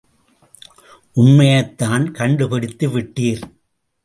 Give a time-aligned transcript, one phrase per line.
[1.15, 3.43] உண்மையைத்தான் கண்டுபிடித்து விட்டீர்.